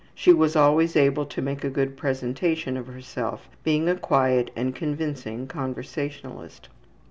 She 0.15 0.33
was 0.33 0.55
always 0.55 0.95
able 0.95 1.27
to 1.27 1.43
make 1.43 1.63
a 1.63 1.69
good 1.69 1.95
presentation 1.95 2.75
of 2.75 2.87
herself, 2.87 3.47
being 3.63 3.87
a 3.87 3.93
quiet 3.95 4.49
and 4.55 4.73
convincing 4.75 5.45
conversationalist. 5.45 6.69